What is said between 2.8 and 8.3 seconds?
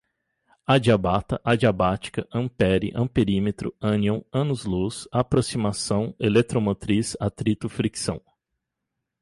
amperímetro, ânion, ano-luz, aproximação, eletromotriz, atrito, fricção